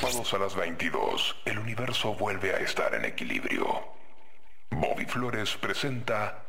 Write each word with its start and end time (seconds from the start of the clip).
sábados 0.00 0.32
a 0.32 0.38
las 0.38 0.54
22, 0.54 1.36
el 1.44 1.58
universo 1.58 2.14
vuelve 2.14 2.54
a 2.54 2.58
estar 2.58 2.94
en 2.94 3.04
equilibrio. 3.04 3.66
Bobby 4.70 5.04
Flores 5.06 5.56
presenta 5.60 6.44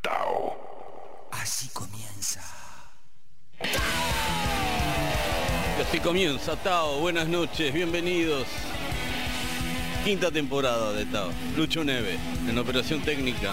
Tao. 0.00 1.28
Así 1.32 1.68
comienza. 1.70 2.42
Y 5.78 5.82
así 5.82 5.98
comienza 5.98 6.54
Tao, 6.62 7.00
buenas 7.00 7.26
noches, 7.26 7.72
bienvenidos. 7.72 8.46
Quinta 10.04 10.30
temporada 10.30 10.92
de 10.92 11.06
Tao. 11.06 11.32
Lucho 11.56 11.82
Neve, 11.82 12.18
en 12.48 12.56
operación 12.56 13.02
técnica. 13.02 13.52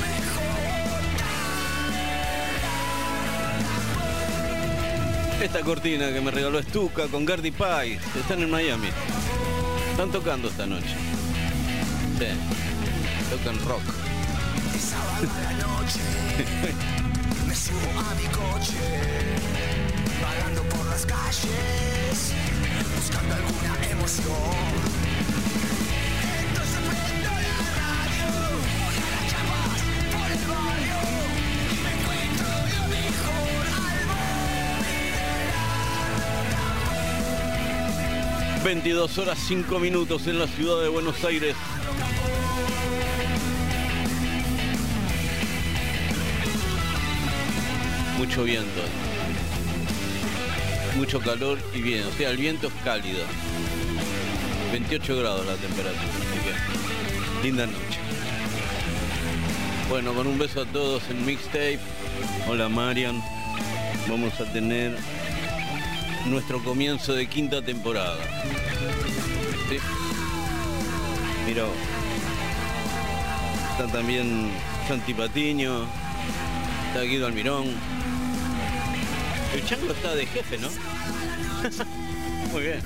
Mejor. 0.00 0.62
Esta 5.42 5.60
cortina 5.60 6.12
que 6.12 6.20
me 6.20 6.30
regaló 6.30 6.58
Estuca 6.58 7.08
con 7.08 7.24
Gardy 7.24 7.50
Pie. 7.50 7.98
Están 8.18 8.42
en 8.42 8.50
Miami. 8.50 8.88
Están 9.90 10.10
tocando 10.10 10.48
esta 10.48 10.66
noche. 10.66 10.94
Sí. 12.18 12.26
Tocan 13.30 13.58
rock. 13.66 13.82
Sábado 14.78 15.28
a 15.30 15.42
la 15.42 15.52
noche, 15.52 16.00
me 17.46 17.54
subo 17.54 18.00
a 18.00 18.14
mi 18.14 18.24
coche, 18.24 18.76
vagando 18.80 19.42
por 19.42 19.51
calles, 21.06 22.32
buscando 22.96 23.34
alguna 23.34 23.74
emoción. 23.90 24.72
Entonces 26.48 26.78
prendo 26.88 27.30
la 27.30 27.56
radio, 27.80 28.28
voy 28.84 28.96
a 28.96 29.06
las 29.10 29.24
chapas 29.30 29.80
por 30.12 30.28
el 30.30 30.44
barrio, 30.48 31.00
y 31.70 31.76
me 31.82 31.90
encuentro 31.96 32.48
lo 32.72 32.82
mejor 32.88 33.64
al 33.86 34.00
borde 38.58 38.64
22 38.64 39.18
horas 39.18 39.38
5 39.46 39.78
minutos 39.78 40.26
en 40.26 40.38
la 40.38 40.46
ciudad 40.46 40.82
de 40.82 40.88
Buenos 40.88 41.24
Aires. 41.24 41.56
Mucho 48.18 48.44
viento. 48.44 49.11
Mucho 50.96 51.20
calor 51.20 51.58
y 51.74 51.80
bien. 51.80 52.04
O 52.04 52.12
sea, 52.12 52.30
el 52.30 52.36
viento 52.36 52.68
es 52.68 52.72
cálido. 52.84 53.24
28 54.72 55.16
grados 55.16 55.46
la 55.46 55.54
temperatura. 55.54 56.02
así 56.02 57.40
que, 57.40 57.46
linda 57.46 57.66
noche. 57.66 57.98
Bueno, 59.88 60.14
con 60.14 60.26
un 60.26 60.38
beso 60.38 60.62
a 60.62 60.66
todos 60.66 61.02
en 61.10 61.24
Mixtape. 61.26 61.80
Hola 62.48 62.68
Marian. 62.68 63.22
Vamos 64.08 64.38
a 64.40 64.44
tener 64.52 64.96
nuestro 66.26 66.62
comienzo 66.62 67.14
de 67.14 67.26
quinta 67.26 67.62
temporada. 67.62 68.18
Mira, 71.46 71.64
está 73.72 73.86
también 73.92 74.50
Santi 74.88 75.12
Patiño, 75.14 75.86
está 76.88 77.02
Guido 77.02 77.26
Almirón. 77.26 77.66
El 79.54 79.64
chango 79.66 79.92
está 79.92 80.14
de 80.14 80.26
jefe, 80.26 80.58
¿no? 80.58 80.68
Muy 82.52 82.62
bien. 82.62 82.80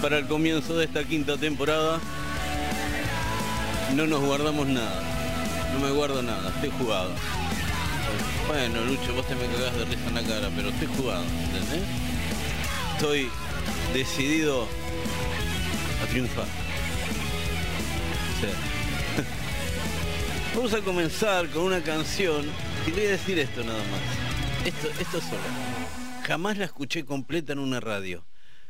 para 0.00 0.18
el 0.18 0.26
comienzo 0.26 0.76
de 0.76 0.86
esta 0.86 1.04
quinta 1.04 1.36
temporada, 1.36 2.00
no 3.94 4.06
nos 4.06 4.20
guardamos 4.20 4.66
nada. 4.66 5.02
No 5.72 5.80
me 5.80 5.90
guardo 5.90 6.22
nada, 6.22 6.50
estoy 6.50 6.70
jugado. 6.70 7.10
Bueno, 8.46 8.84
Lucho, 8.84 9.14
vos 9.14 9.26
te 9.26 9.34
me 9.34 9.46
cagás 9.46 9.76
de 9.76 9.84
risa 9.84 10.08
en 10.08 10.14
la 10.14 10.22
cara, 10.22 10.50
pero 10.54 10.70
estoy 10.70 10.88
jugado, 10.88 11.24
¿entendés? 11.24 11.82
Estoy 12.94 13.30
decidido 13.94 14.66
a 16.02 16.06
triunfar. 16.06 16.46
Vamos 20.54 20.74
a 20.74 20.80
comenzar 20.80 21.48
con 21.50 21.64
una 21.64 21.82
canción. 21.82 22.46
Y 22.86 22.90
voy 22.90 23.06
a 23.06 23.10
decir 23.10 23.38
esto 23.38 23.62
nada 23.62 23.78
más. 23.78 24.66
Esto, 24.66 24.88
esto 25.00 25.20
solo. 25.20 25.40
Jamás 26.24 26.58
la 26.58 26.64
escuché 26.64 27.04
completa 27.04 27.52
en 27.52 27.58
una 27.58 27.80
radio. 27.80 28.26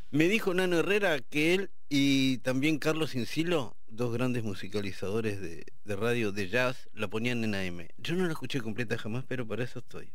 Me 0.09 0.27
dijo 0.27 0.53
Nano 0.53 0.79
Herrera 0.79 1.19
que 1.19 1.53
él 1.53 1.71
y 1.89 2.39
también 2.39 2.79
Carlos 2.79 3.15
Incilo, 3.15 3.75
dos 3.91 4.13
grandes 4.13 4.43
musicalizadores 4.43 5.39
de, 5.41 5.65
de 5.85 5.95
radio 5.95 6.31
de 6.31 6.49
jazz, 6.49 6.89
la 6.93 7.07
ponían 7.07 7.43
en 7.43 7.55
AM. 7.55 7.87
Yo 7.97 8.15
no 8.15 8.25
la 8.25 8.31
escuché 8.31 8.61
completa 8.61 8.97
jamás, 8.97 9.25
pero 9.27 9.47
para 9.47 9.63
eso 9.63 9.79
estoy. 9.79 10.11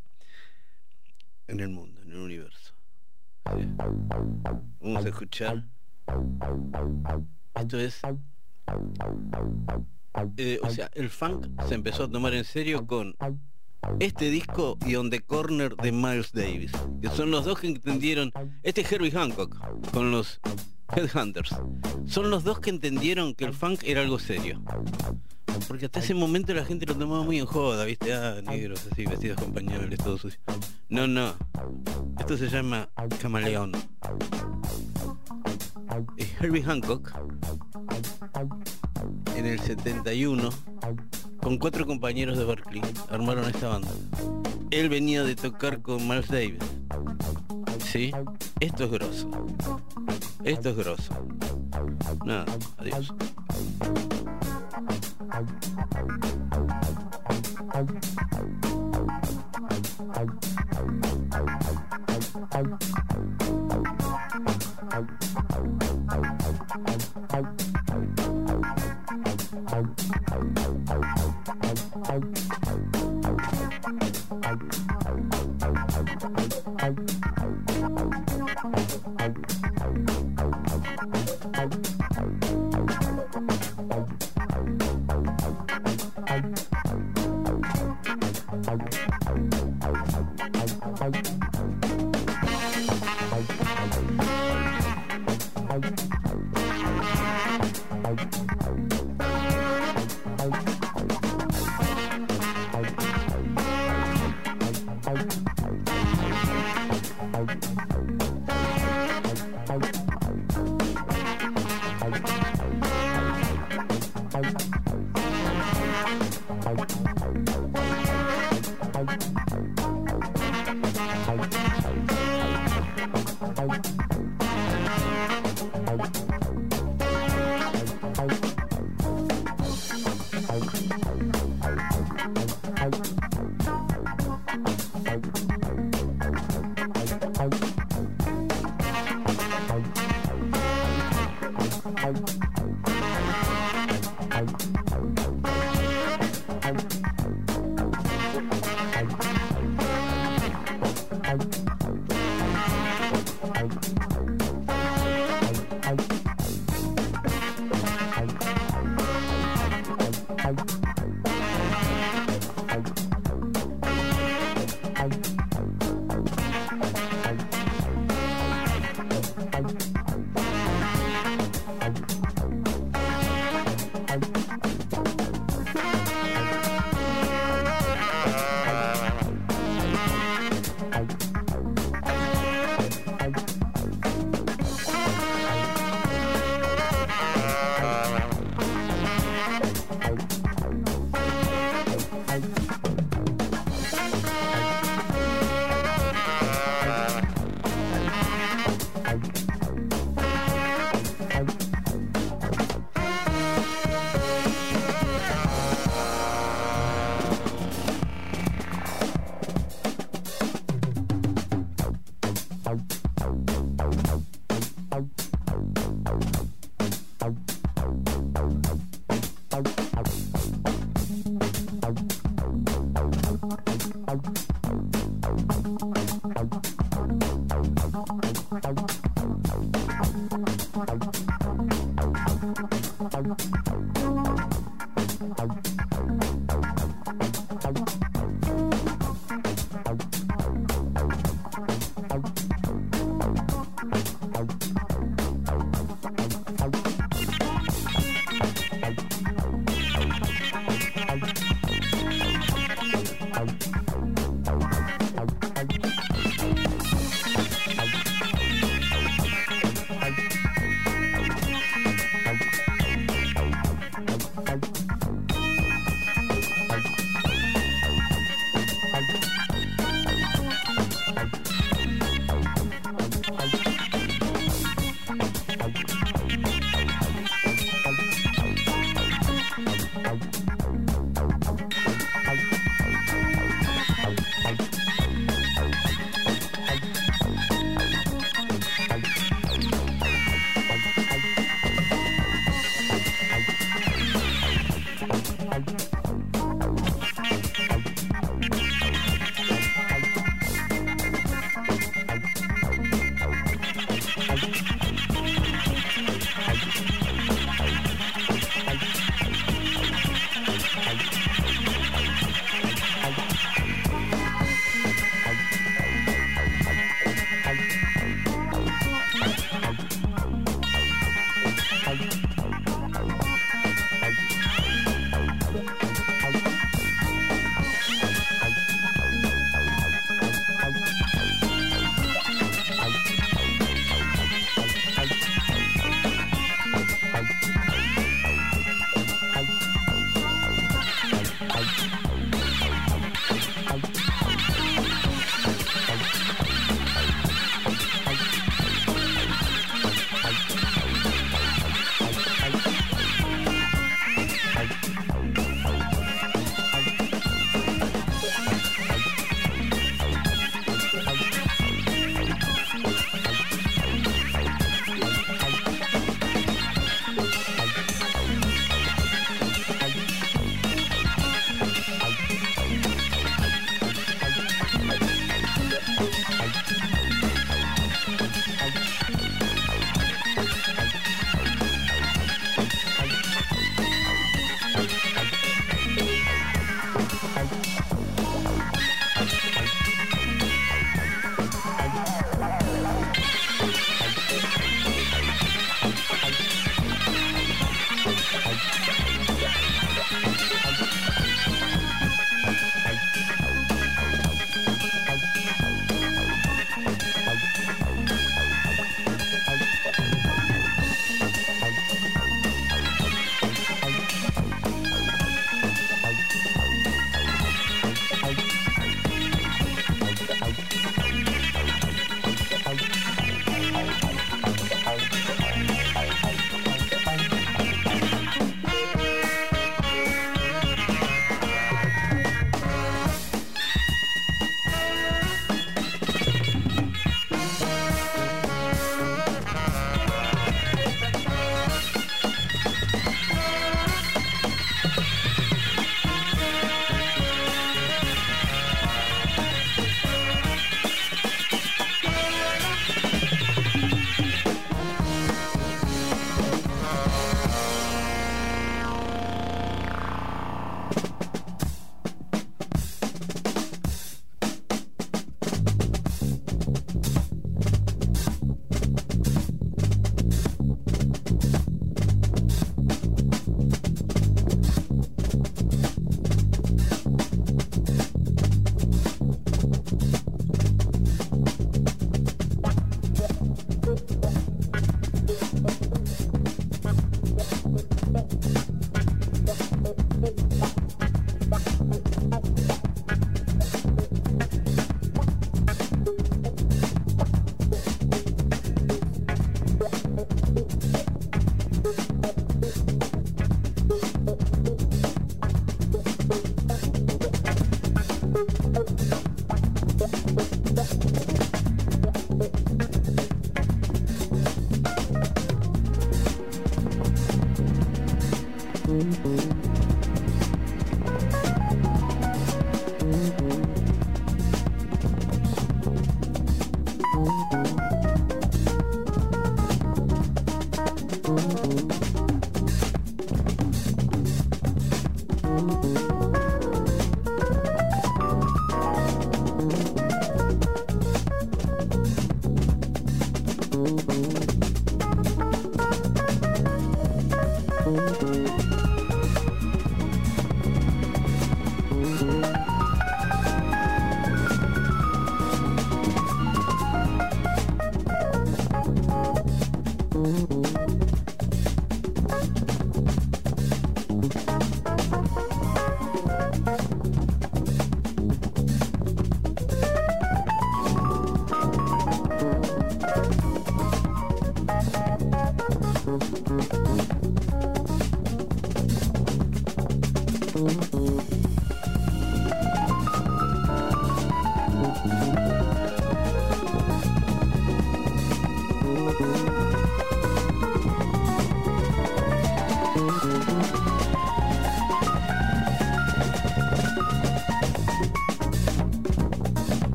En 1.46 1.60
el 1.60 1.68
mundo, 1.68 2.00
en 2.02 2.10
el 2.10 2.18
universo. 2.18 2.74
Vamos 4.80 5.04
a 5.04 5.08
escuchar. 5.08 5.64
Esto 7.54 7.78
es. 7.78 8.00
eh, 10.36 10.58
o 10.62 10.70
sea, 10.70 10.90
el 10.94 11.10
funk 11.10 11.46
se 11.68 11.74
empezó 11.74 12.04
a 12.04 12.10
tomar 12.10 12.34
en 12.34 12.44
serio 12.44 12.86
con 12.86 13.14
este 14.00 14.30
disco 14.30 14.78
y 14.84 14.96
On 14.96 15.10
the 15.10 15.20
Corner 15.20 15.76
de 15.76 15.92
Miles 15.92 16.32
Davis, 16.32 16.72
que 17.00 17.08
son 17.10 17.30
los 17.30 17.44
dos 17.44 17.60
que 17.60 17.68
entendieron, 17.68 18.32
este 18.62 18.80
es 18.80 18.90
Herbie 18.90 19.12
Hancock 19.12 19.56
con 19.92 20.10
los 20.10 20.40
Headhunters, 20.94 21.54
son 22.06 22.30
los 22.30 22.44
dos 22.44 22.60
que 22.60 22.70
entendieron 22.70 23.34
que 23.34 23.44
el 23.44 23.54
funk 23.54 23.80
era 23.84 24.00
algo 24.00 24.18
serio. 24.18 24.62
Porque 25.68 25.86
hasta 25.86 26.00
ese 26.00 26.14
momento 26.14 26.52
la 26.54 26.64
gente 26.64 26.86
lo 26.86 26.94
tomaba 26.94 27.22
muy 27.22 27.38
en 27.38 27.46
joda, 27.46 27.84
viste, 27.84 28.12
ah, 28.12 28.40
negros 28.42 28.86
así, 28.90 29.06
vestidos 29.06 29.40
con 29.40 29.52
pañales, 29.52 29.98
todo 29.98 30.18
sucio. 30.18 30.38
No, 30.88 31.06
no, 31.06 31.34
esto 32.18 32.36
se 32.36 32.48
llama 32.48 32.88
camaleón. 33.20 33.72
Herbie 36.40 36.62
Hancock, 36.62 37.12
en 39.34 39.46
el 39.46 39.58
71, 39.58 40.50
con 41.42 41.58
cuatro 41.58 41.86
compañeros 41.86 42.36
de 42.36 42.44
Berkeley, 42.44 42.82
armaron 43.08 43.48
esta 43.48 43.68
banda. 43.68 43.88
Él 44.70 44.88
venía 44.88 45.24
de 45.24 45.36
tocar 45.36 45.80
con 45.80 46.06
Miles 46.06 46.28
Davis. 46.28 46.60
¿Sí? 47.84 48.12
Esto 48.58 48.84
es 48.84 48.90
grosso. 48.90 49.30
Esto 50.42 50.70
es 50.70 50.76
grosso. 50.76 51.14
Nada, 52.24 52.46
adiós. 52.78 53.12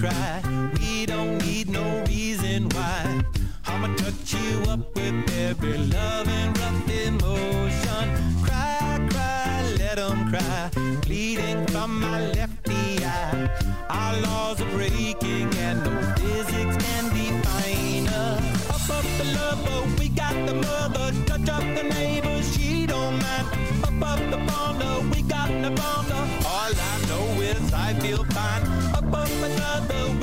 Cry. 0.00 0.49
another 29.60 30.19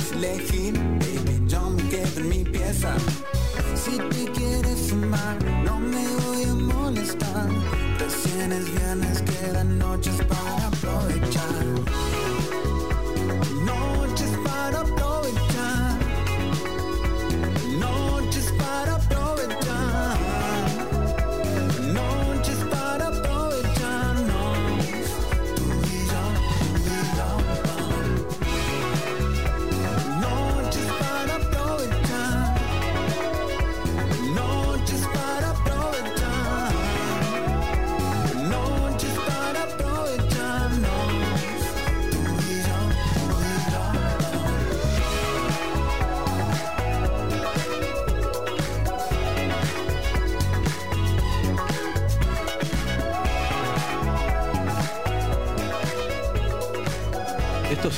puedas 0.00 0.12
elegir, 0.12 0.74
baby, 0.74 1.42
yo 1.46 1.70
me 1.70 1.82
quedo 1.88 2.20
en 2.20 2.28
mi 2.28 2.44
pieza. 2.44 2.94
Si 3.74 3.98
te 3.98 4.30
quieres 4.32 4.92
amar. 4.92 5.49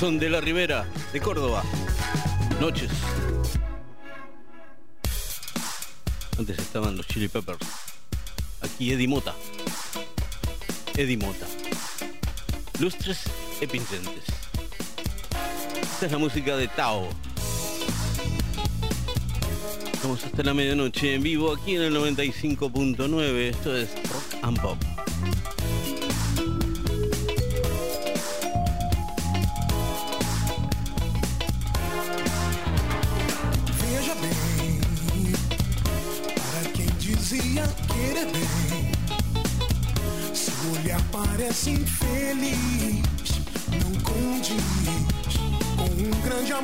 Nelson 0.03 0.19
de 0.19 0.31
la 0.31 0.41
Rivera, 0.41 0.85
de 1.13 1.21
Córdoba. 1.21 1.63
Noches. 2.61 2.91
Antes 6.37 6.59
estaban 6.59 6.97
los 6.97 7.07
Chili 7.07 7.29
Peppers. 7.29 7.65
Aquí 8.63 8.91
Eddie 8.93 9.07
Mota. 9.07 9.33
Eddie 10.97 11.17
Mota. 11.17 11.47
Lustres 12.81 13.21
e. 13.61 13.69
Esta 15.83 16.07
es 16.07 16.11
la 16.11 16.19
música 16.19 16.57
de 16.57 16.67
Tao. 16.67 17.09
Estamos 19.93 20.25
hasta 20.25 20.43
la 20.43 20.53
medianoche 20.53 21.15
en 21.15 21.23
vivo 21.23 21.53
aquí 21.53 21.77
en 21.77 21.83
el 21.83 21.97
95.9. 21.97 23.21
Esto 23.51 23.77
es 23.77 23.89
Rock 24.11 24.43
and 24.43 24.61
Pop. 24.61 24.92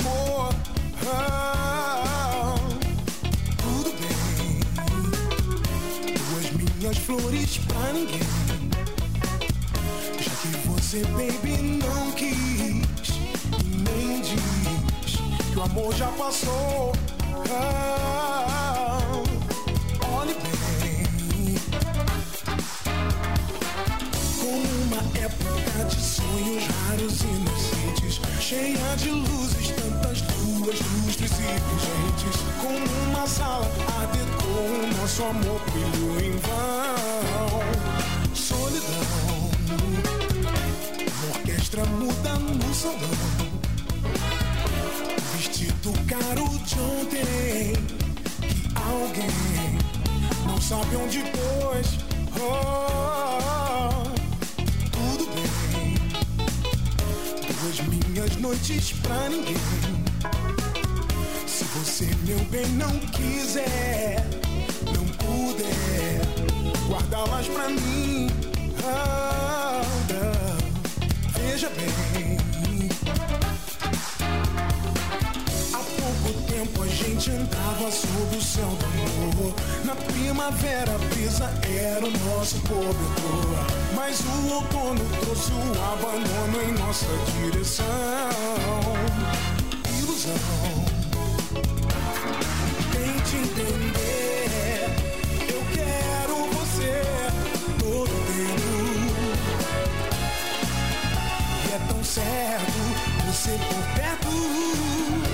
amor. 0.00 0.54
Ah, 1.10 2.54
tudo 3.56 3.90
bem, 4.00 4.60
duas 6.16 6.50
minhas 6.52 6.98
flores 6.98 7.58
pra 7.66 7.92
ninguém. 7.92 8.20
Já 10.20 10.30
que 10.42 10.48
você, 10.68 11.04
baby, 11.04 11.56
não 11.84 12.12
quis, 12.12 12.36
e 13.64 13.76
nem 13.76 14.20
diz 14.20 15.16
que 15.52 15.58
o 15.58 15.62
amor 15.62 15.94
já 15.94 16.08
passou. 16.08 16.92
Oh, 17.50 19.22
olhe 20.16 20.34
bem, 20.34 21.54
com 24.38 24.56
uma 24.84 25.02
época 25.18 25.84
de 25.88 26.00
sonhos 26.00 26.64
raros 26.66 27.22
e 27.22 27.24
inocentes, 27.26 28.20
cheia 28.40 28.87
Como 32.60 32.78
uma 33.10 33.26
sala 33.26 33.66
a 33.96 34.06
decor, 34.06 34.98
nosso 35.00 35.22
amor 35.22 35.60
brilhou 35.70 36.20
em 36.20 36.36
vão. 36.38 37.62
Solidão, 38.34 39.50
uma 41.06 41.36
orquestra 41.36 41.84
muda 41.84 42.32
no 42.34 42.74
salão. 42.74 42.98
Vestido 45.36 45.92
caro 46.06 46.48
de 46.64 46.80
ontem, 46.80 47.72
que 48.40 48.68
alguém 48.76 49.78
não 50.46 50.60
sabe 50.60 50.96
onde 50.96 51.20
pôs. 51.20 51.98
Oh, 52.40 54.02
tudo 54.90 55.24
bem. 55.34 55.94
Duas 57.60 57.78
minhas 57.80 58.36
noites 58.36 58.92
pra 59.02 59.28
ninguém. 59.28 60.07
Se 61.98 62.04
meu 62.28 62.38
bem, 62.44 62.64
não 62.76 62.96
quiser, 63.10 64.24
não 64.94 65.04
puder 65.16 66.20
guardá-las 66.88 67.48
pra 67.48 67.68
mim. 67.70 68.30
Ah, 68.84 69.82
não. 70.08 71.42
veja 71.42 71.68
bem. 71.70 72.38
Há 75.74 75.78
pouco 75.78 76.40
tempo 76.42 76.82
a 76.84 76.86
gente 76.86 77.32
andava 77.32 77.90
sob 77.90 78.36
o 78.36 78.42
céu 78.42 78.68
do 78.68 78.86
amor. 79.32 79.54
Na 79.84 79.96
primavera 79.96 80.94
a 80.94 80.98
brisa 80.98 81.50
era 81.68 82.06
o 82.06 82.10
nosso 82.12 82.60
cobertor. 82.60 83.66
Mas 83.96 84.20
o 84.20 84.54
outono 84.54 85.04
trouxe 85.20 85.50
o 85.50 85.72
abandono 85.92 86.62
em 86.62 86.78
nossa 86.78 87.06
direção. 87.42 87.88
Ilusão. 89.98 90.87
Tente 93.30 93.36
entender. 93.36 94.88
Eu 95.48 95.62
quero 95.74 96.34
você 96.52 97.02
todo 97.78 98.08
tempo. 98.08 99.18
E 101.66 101.72
é 101.72 101.78
tão 101.88 102.02
certo 102.02 102.78
você 103.26 103.50
por 103.50 103.84
perto. 103.94 105.27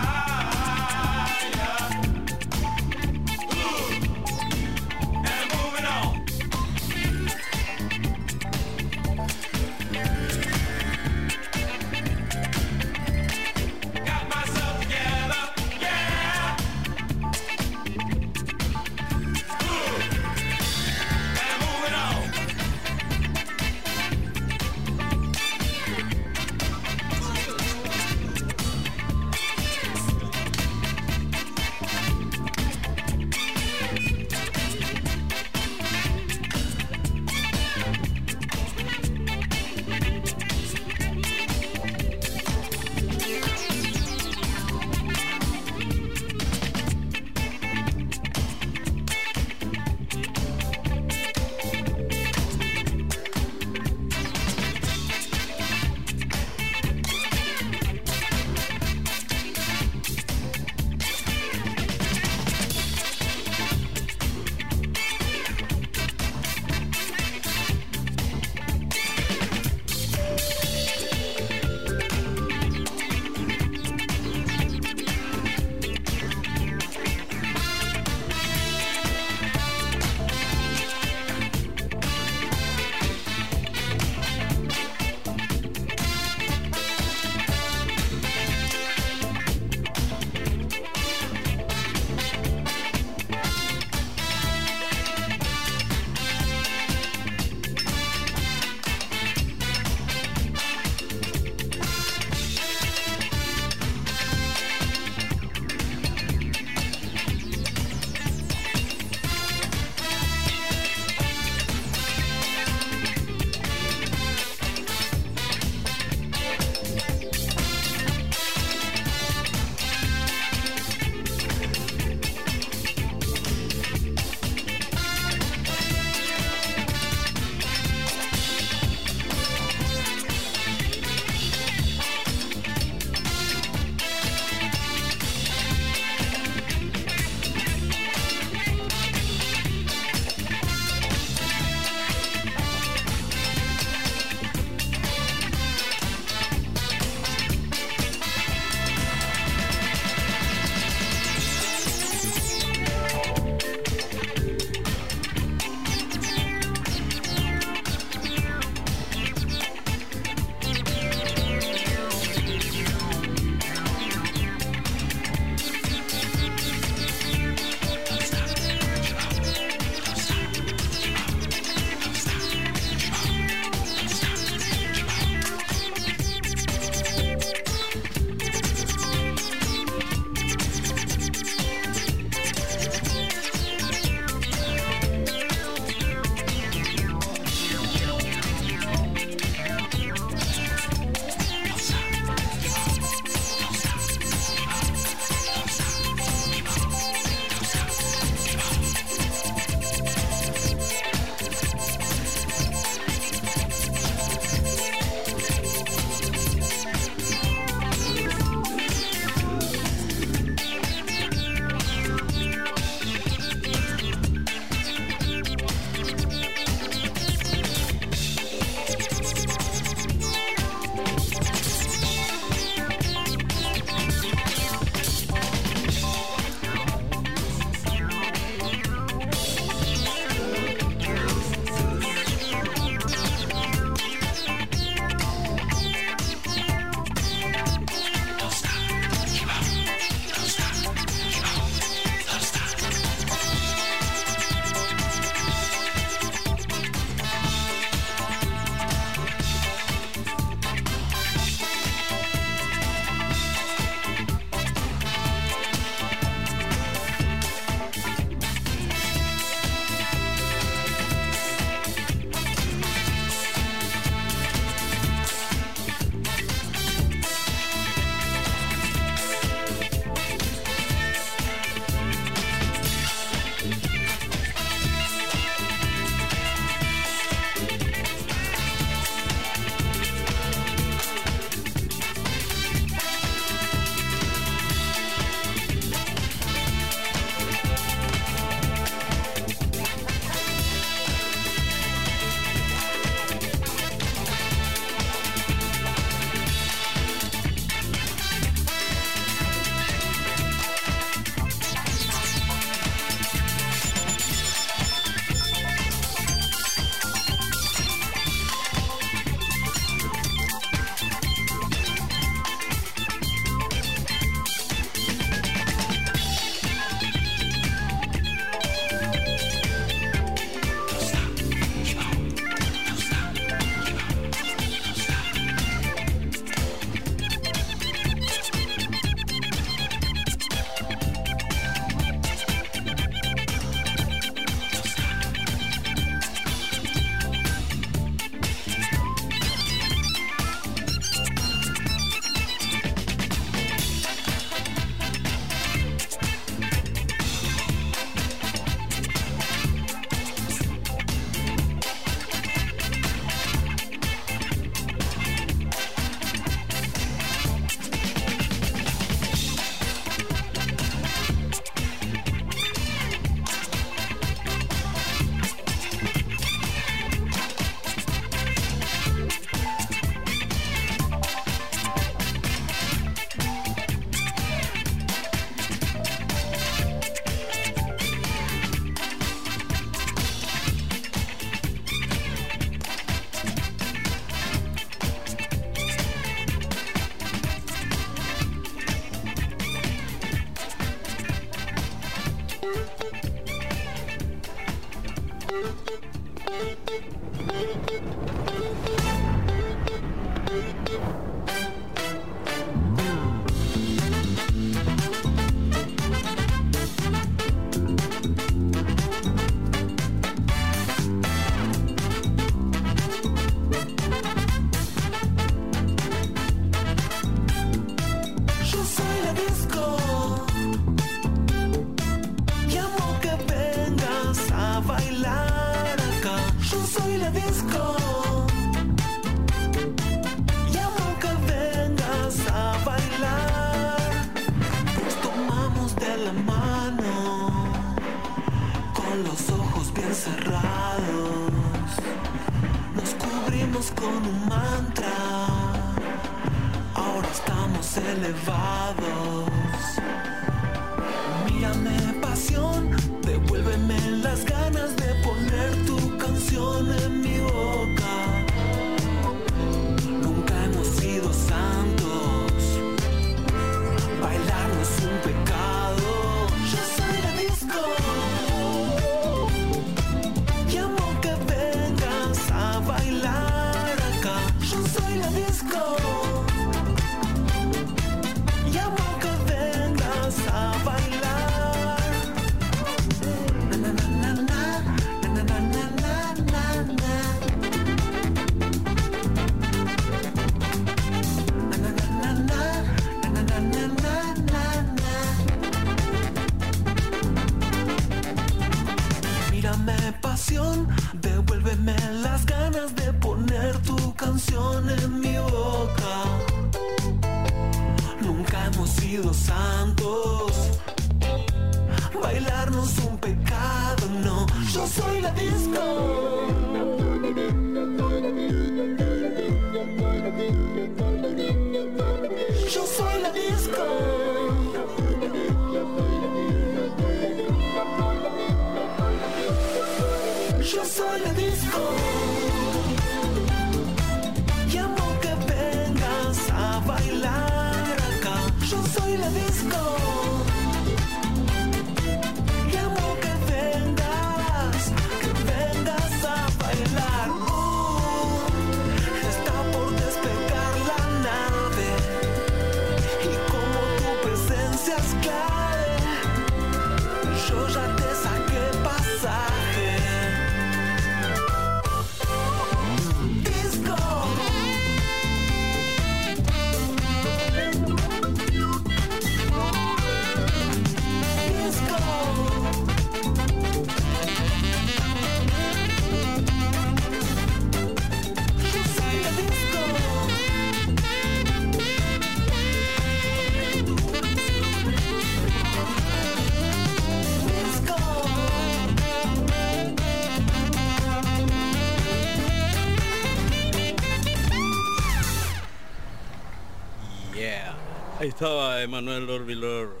Manuel 598.90 599.30
Orbilor. 599.30 600.00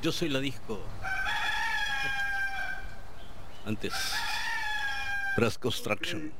Yo 0.00 0.12
soy 0.12 0.30
la 0.30 0.40
disco. 0.40 0.80
Antes, 3.66 3.92
Brass 5.36 5.58
Construction. 5.58 6.32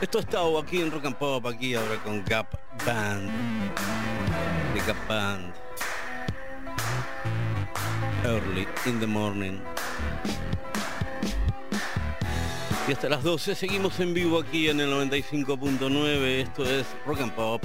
Esto 0.00 0.18
ha 0.18 0.20
estado 0.22 0.58
aquí 0.58 0.80
en 0.80 0.90
Rock 0.90 1.04
and 1.04 1.16
Pop, 1.16 1.46
aquí 1.46 1.74
ahora 1.74 1.96
con 2.02 2.24
Gap 2.24 2.58
Band. 2.86 3.30
The 4.74 4.80
Gap 4.86 5.06
Band. 5.06 5.52
Early 8.24 8.66
in 8.86 8.98
the 8.98 9.06
morning 9.06 9.60
hasta 12.92 13.08
las 13.08 13.22
12 13.22 13.54
seguimos 13.54 13.98
en 14.00 14.12
vivo 14.12 14.38
aquí 14.38 14.68
en 14.68 14.80
el 14.80 14.90
95.9. 14.90 16.42
Esto 16.42 16.64
es 16.64 16.86
Rock 17.06 17.20
and 17.20 17.32
Pop. 17.32 17.62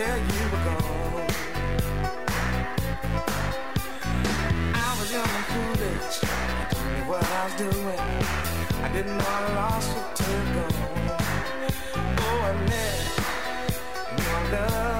tell 0.00 0.18
you 0.18 0.44
were 0.50 0.64
gone. 0.64 1.28
I 4.72 4.96
was 4.98 5.12
young 5.12 5.32
and 5.38 5.46
foolish, 5.52 6.24
I 6.24 6.68
didn't 6.70 6.96
know 6.96 7.10
what 7.10 7.22
I 7.22 7.44
was 7.44 7.54
doing. 7.64 8.00
I 8.82 8.88
didn't 8.94 9.18
know 9.18 9.26
I 9.26 9.54
lost 9.60 9.90
it 9.98 10.06
till 10.16 10.44
gone. 10.54 11.18
Oh, 12.24 12.48
I 12.48 12.52
met 12.70 12.98
my 14.16 14.40
love. 14.52 14.99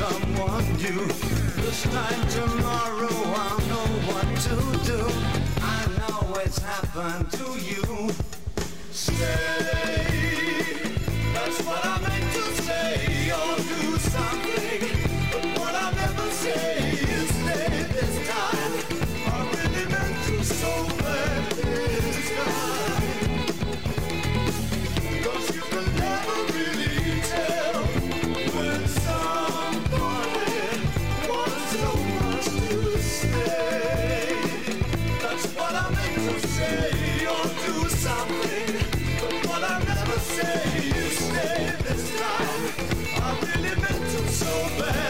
someone 0.00 0.64
new. 0.78 1.04
This 1.60 1.82
time 1.82 2.22
tomorrow 2.28 3.16
I'll 3.44 3.60
know 3.70 3.88
what 4.08 4.28
to 4.46 4.56
do. 4.90 5.00
I 5.60 5.80
know 5.98 6.40
it's 6.40 6.58
happened 6.58 7.30
to 7.32 7.46
you. 7.70 8.10
Stay, 8.92 9.16
that's 11.34 11.60
what 11.66 11.84
I 11.84 12.00
meant 12.06 12.32
to 12.32 12.44
say. 12.62 13.30
Or 13.40 13.56
do 13.74 13.98
something, 14.16 14.80
but 15.32 15.44
what 15.58 15.74
I 15.74 15.90
never 15.92 16.30
say. 16.30 16.89
say 40.36 40.82
you 40.84 41.10
stay 41.10 41.74
this 41.84 42.04
time. 42.20 42.64
I 43.22 43.40
really 43.40 43.74
meant 43.80 44.14
it 44.14 44.30
so 44.30 44.52
bad. 44.78 45.09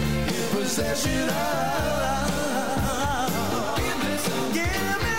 possession 0.51 1.29
of. 1.29 1.35
Give 3.77 3.97
me 4.03 4.17
some. 4.17 4.53
Give 4.53 5.01
me, 5.03 5.13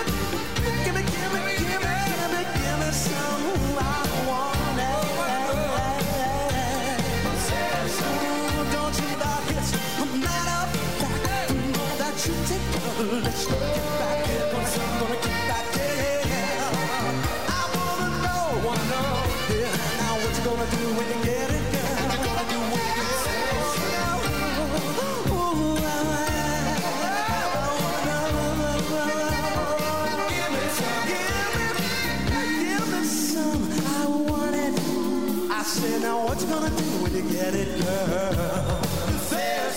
give 0.85 0.95
me, 0.95 1.01
give 1.13 1.31
me, 1.33 1.43
give 1.57 1.83
me, 1.83 2.41
give 2.55 2.79
me, 2.81 2.91
some. 2.91 3.77
I 3.79 3.97
want 4.29 4.79
it. 4.79 5.03
Don't 8.73 8.95
you 8.99 9.09
it's 9.57 9.71
a 9.73 10.05
matter 10.25 10.59
of 10.63 10.69
fact 11.01 11.23
that 11.99 12.15
you. 12.25 12.35
Let's 13.23 13.43
get 13.47 13.59
back. 13.99 14.19
Gonna 14.99 15.17
get 15.25 15.41
back. 15.49 15.67
I 17.49 17.61
wanna 17.75 18.09
know, 18.23 18.45
wanna 18.67 18.85
know. 18.93 19.11
Yeah. 19.49 19.99
Now 20.01 20.13
what 20.21 20.33
you 20.37 20.43
gonna 20.45 20.67
do 20.71 20.83
when 20.97 21.07
you 21.09 21.19
get 21.25 21.32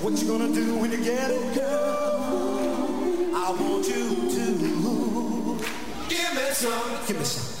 What 0.00 0.22
you 0.22 0.28
gonna 0.28 0.48
do 0.54 0.76
when 0.76 0.92
you 0.92 1.04
get 1.04 1.30
it, 1.30 1.54
girl? 1.54 3.34
I 3.34 3.50
want 3.50 3.86
you 3.86 4.08
to 4.30 4.44
give 6.08 6.34
me 6.34 6.50
some, 6.52 7.06
give 7.06 7.18
me 7.18 7.24
some. 7.24 7.58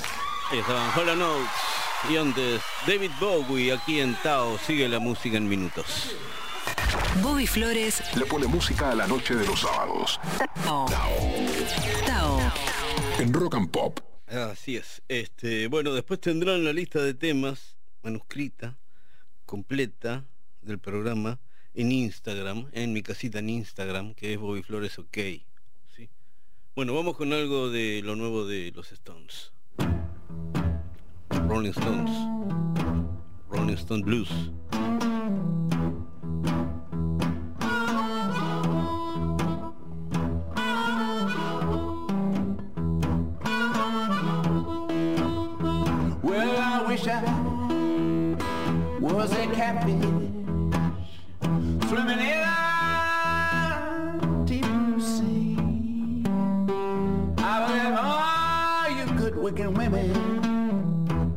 Y 2.08 2.16
antes 2.16 2.67
David 2.86 3.10
Bowie 3.20 3.72
aquí 3.72 4.00
en 4.00 4.14
Tao. 4.22 4.58
Sigue 4.58 4.88
la 4.88 4.98
música 4.98 5.36
en 5.36 5.48
minutos. 5.48 6.14
Bobby 7.22 7.46
Flores 7.46 8.02
le 8.16 8.24
pone 8.26 8.46
música 8.46 8.90
a 8.90 8.94
la 8.94 9.06
noche 9.06 9.34
de 9.34 9.46
los 9.46 9.60
sábados. 9.60 10.20
Tao. 10.64 10.86
Tao. 12.06 12.40
En 13.18 13.32
Rock 13.32 13.56
and 13.56 13.70
Pop. 13.70 14.00
Así 14.26 14.76
es. 14.76 15.02
Este, 15.08 15.66
bueno, 15.68 15.92
después 15.92 16.20
tendrán 16.20 16.64
la 16.64 16.72
lista 16.72 17.02
de 17.02 17.14
temas 17.14 17.76
manuscrita, 18.02 18.78
completa 19.44 20.24
del 20.62 20.78
programa 20.78 21.40
en 21.74 21.92
Instagram, 21.92 22.68
en 22.72 22.92
mi 22.92 23.02
casita 23.02 23.40
en 23.40 23.50
Instagram, 23.50 24.14
que 24.14 24.34
es 24.34 24.38
Bobby 24.38 24.62
Flores 24.62 24.98
OK. 24.98 25.16
¿sí? 25.96 26.08
Bueno, 26.74 26.94
vamos 26.94 27.16
con 27.16 27.32
algo 27.32 27.70
de 27.70 28.02
lo 28.04 28.16
nuevo 28.16 28.46
de 28.46 28.72
los 28.74 28.92
Stones. 28.92 29.52
Rolling 31.48 31.70
Stones. 31.70 32.67
Rolling 33.48 33.76
Stone 33.76 34.02
Blues. 34.02 34.30
Well, 46.22 46.56
I 46.58 46.84
wish 46.86 47.06
I 47.06 47.22
was 49.00 49.32
a 49.32 49.46
catfish 49.54 50.02
swimming 51.88 52.20
in 52.20 52.44
deep 54.44 54.64
sea. 55.00 55.56
I 57.38 57.50
all 57.98 58.84
oh, 58.84 58.94
you 58.94 59.06
good 59.18 59.36
looking 59.36 59.72
women 59.72 60.38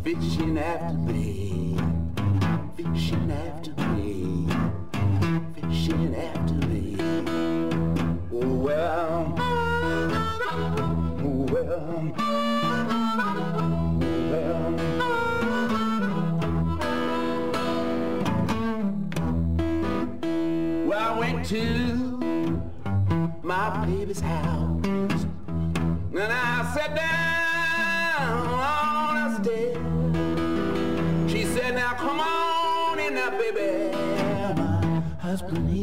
fishing 0.04 0.58
after 0.58 0.98
me, 0.98 1.11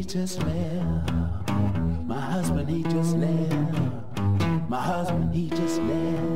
just 0.09 0.41
left. 0.43 1.11
My 2.07 2.19
husband, 2.19 2.67
he 2.67 2.81
just 2.81 3.15
left. 3.15 4.19
My 4.67 4.81
husband, 4.81 5.35
he 5.35 5.49
just 5.49 5.79
left. 5.83 6.28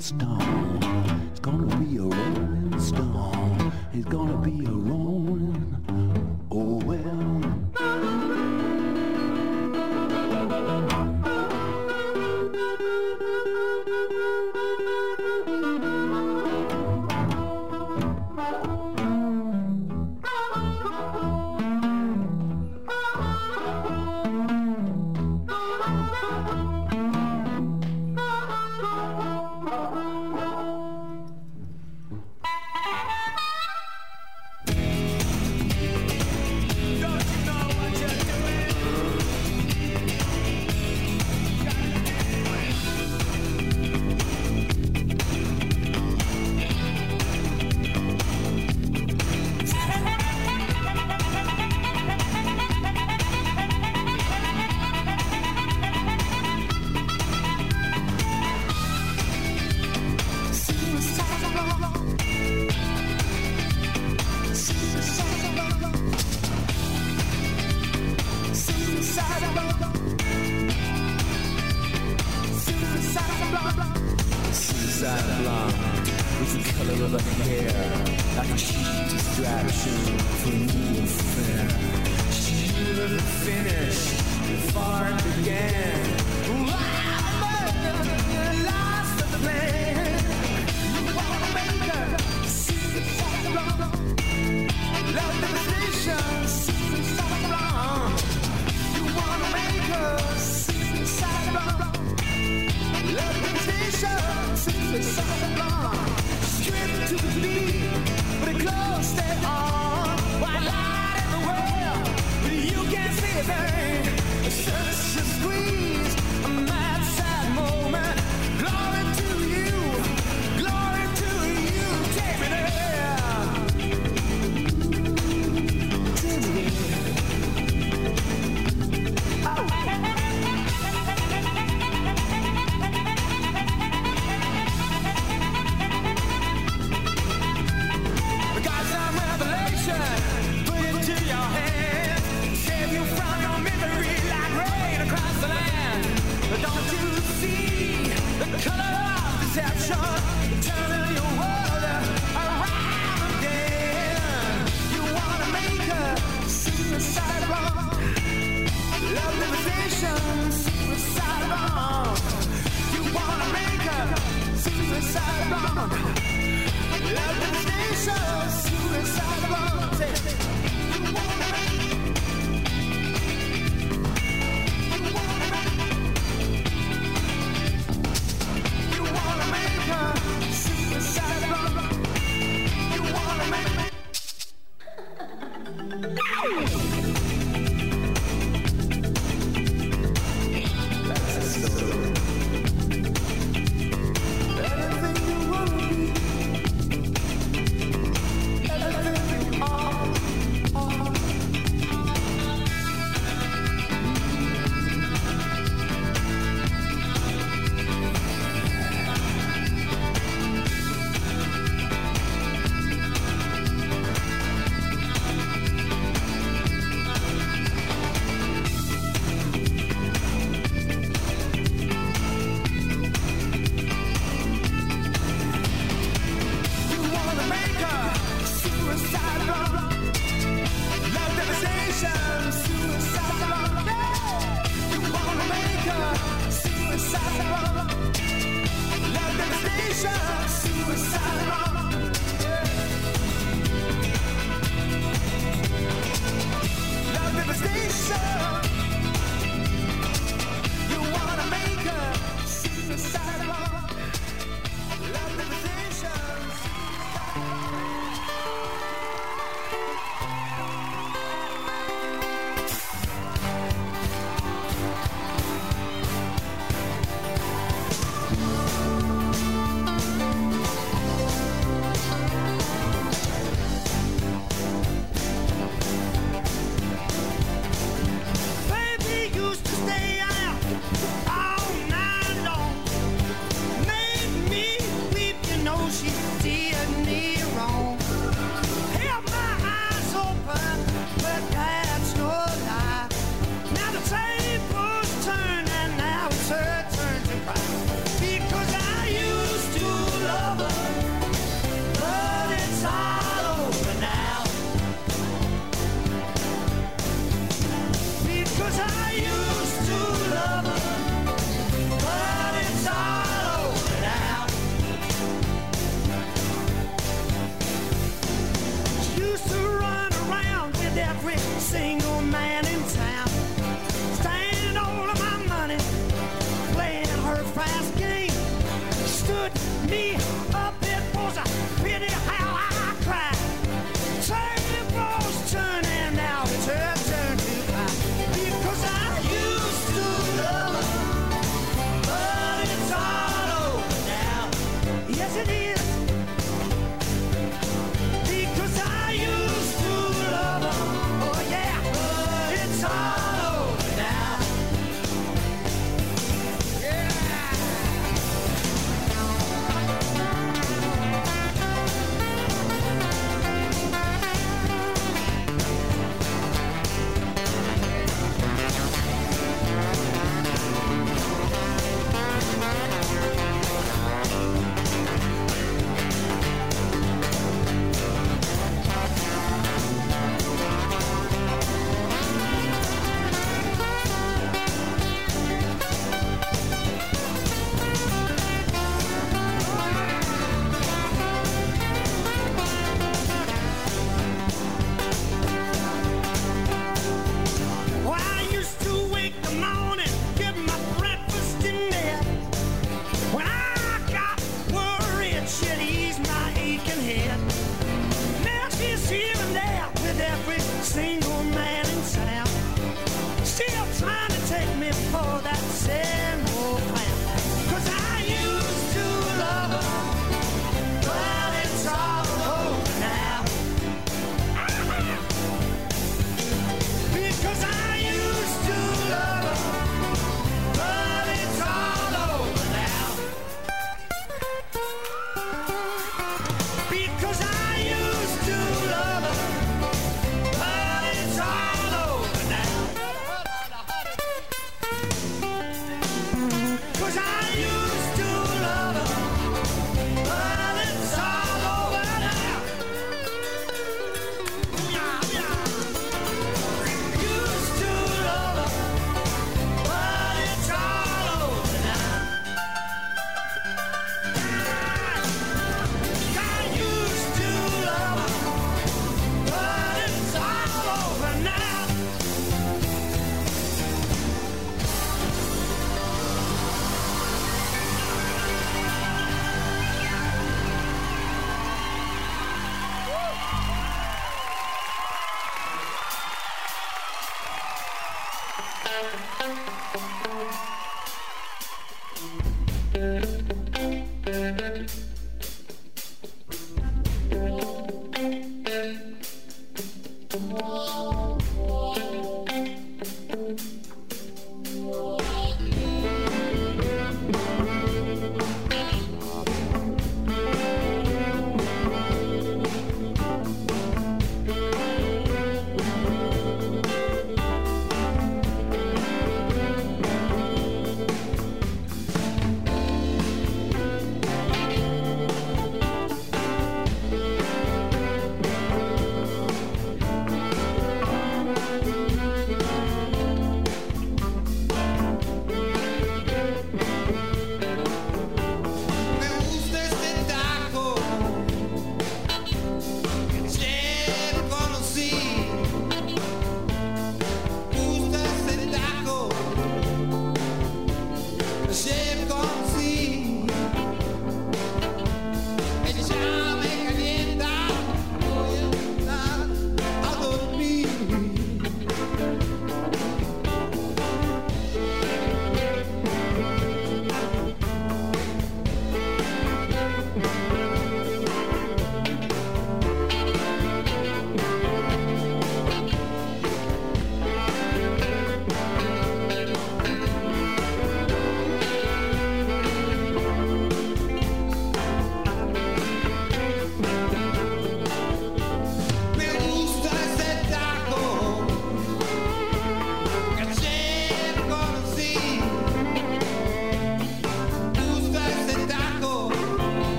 Rolling 0.00 0.80
stone. 0.80 1.30
Gonna 1.42 1.76
be 1.76 1.96
a 1.98 2.02
rolling 2.02 2.80
stone. 2.80 3.72
He's 3.92 4.04
gonna 4.06 4.38
be 4.38 4.64
a 4.64 4.70
rolling. 4.70 5.09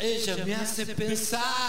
ella 0.00 0.44
me 0.44 0.54
hace 0.54 0.86
pensar. 0.86 1.67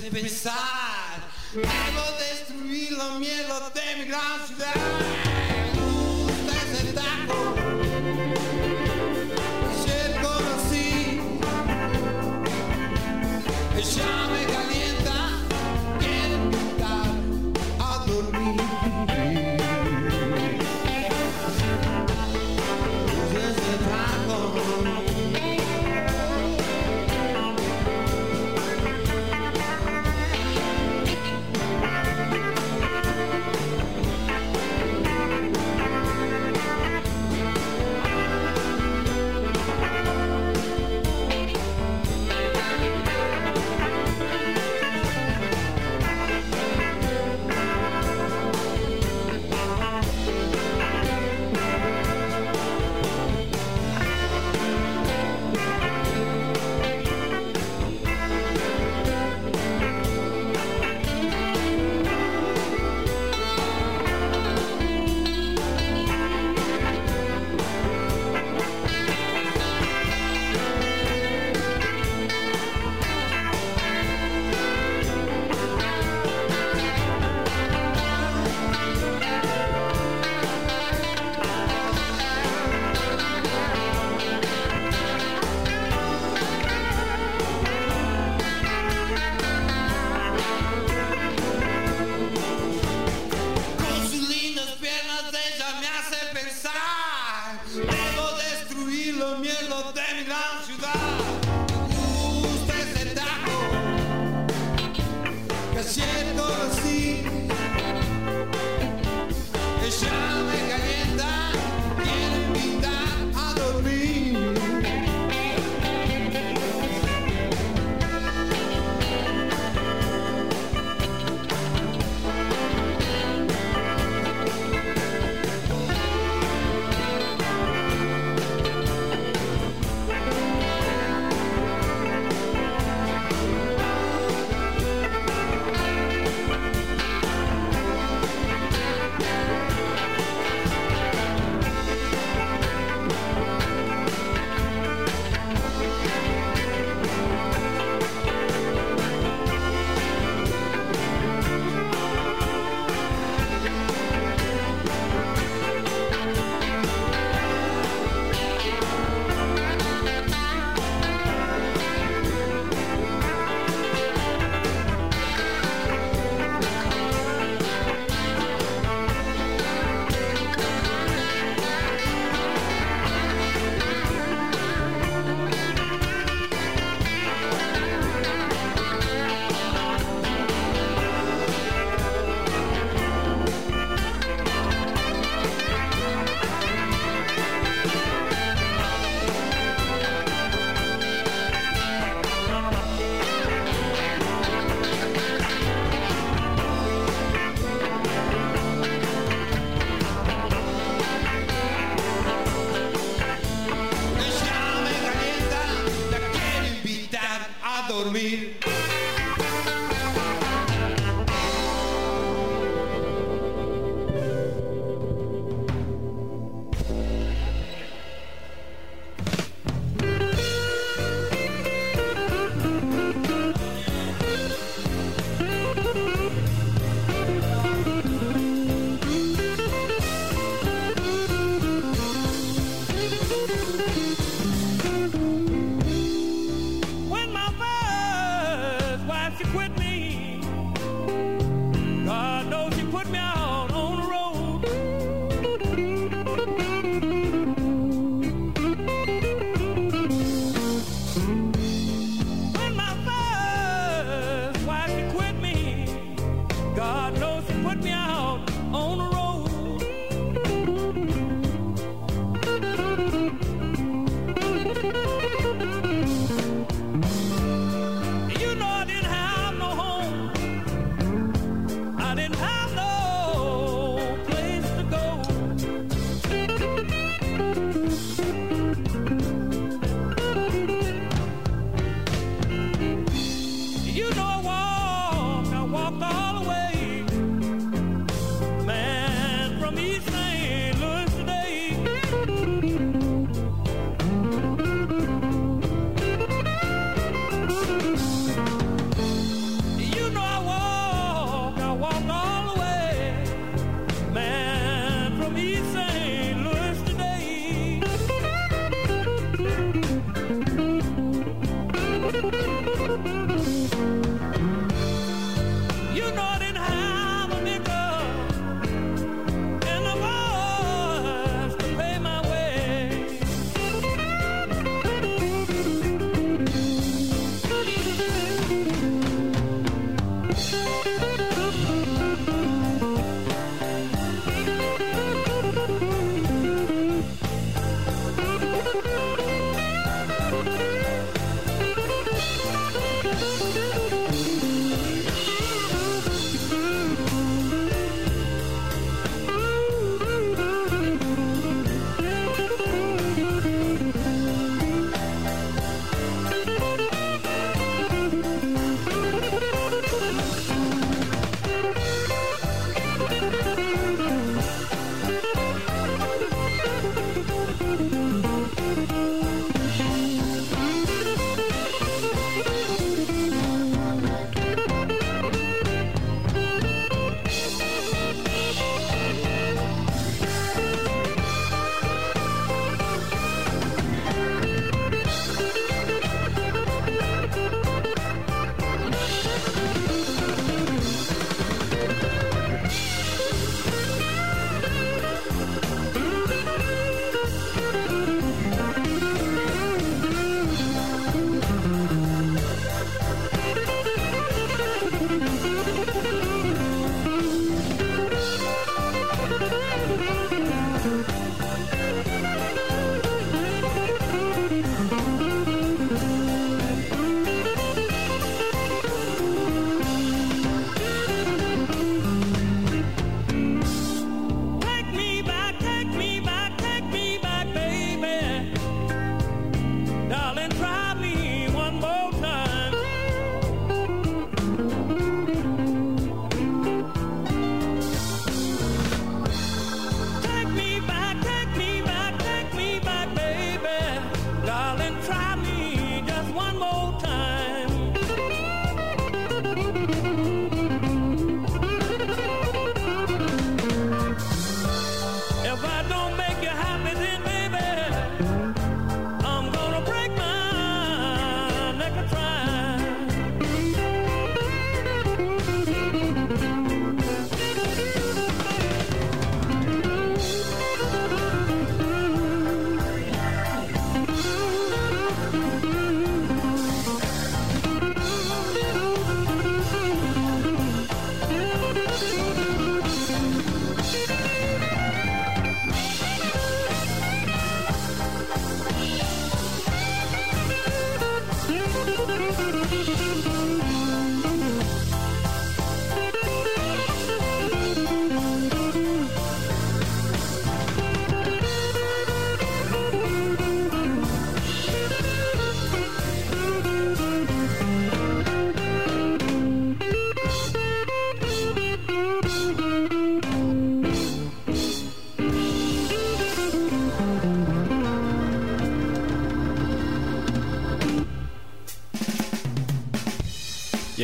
de 0.00 0.10
pensar. 0.10 1.20
Debo 1.52 2.18
destruir 2.18 2.92
los 2.92 3.18
miedos 3.18 3.74
de 3.74 3.96
mi 3.96 4.04
gran 4.04 4.46
ciudad. 4.46 5.19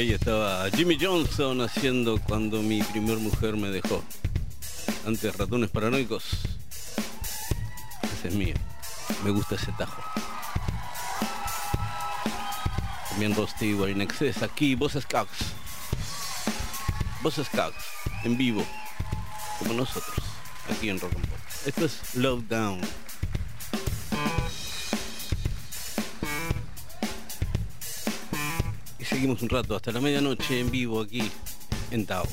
Ahí 0.07 0.13
estaba 0.13 0.71
Jimmy 0.71 0.97
Johnson 1.01 1.61
haciendo 1.63 2.21
cuando 2.21 2.63
mi 2.63 2.81
primer 2.81 3.19
mujer 3.19 3.57
me 3.57 3.69
dejó. 3.71 4.05
Antes 5.05 5.37
ratones 5.37 5.69
paranoicos. 5.71 6.23
Ese 8.03 8.29
es 8.29 8.35
mío. 8.35 8.55
Me 9.25 9.31
gusta 9.31 9.57
ese 9.57 9.73
tajo. 9.73 10.01
También 13.11 13.35
Rusty 13.35 13.71
in 13.71 14.01
Excess. 14.01 14.43
Aquí, 14.43 14.77
Voces 14.77 15.07
Cox. 15.07 15.29
Voces 17.23 17.49
Cox. 17.49 17.75
En 18.23 18.37
vivo. 18.37 18.65
Como 19.59 19.75
nosotros. 19.75 20.19
Aquí 20.71 20.89
en 20.89 21.01
Rock 21.01 21.15
and 21.17 21.27
Pop. 21.27 21.39
Esto 21.67 21.85
es 21.85 22.15
Love. 22.15 22.45
Seguimos 29.27 29.43
un 29.43 29.49
rato 29.49 29.75
hasta 29.75 29.91
la 29.91 30.01
medianoche 30.01 30.61
en 30.61 30.71
vivo 30.71 31.01
aquí 31.01 31.29
en 31.91 32.07
Tao. 32.07 32.25